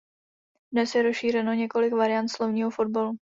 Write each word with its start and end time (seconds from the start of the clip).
Dnes 0.73 0.93
je 0.95 1.03
rozšířeno 1.03 1.53
několik 1.53 1.93
variant 1.93 2.27
slovního 2.29 2.69
fotbalu. 2.69 3.17